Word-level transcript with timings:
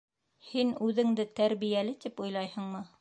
Һин 0.45 0.71
үҙеңде 0.87 1.27
тәрбиәле 1.41 1.93
тип 2.07 2.25
уйлайһыңмы? 2.25 2.83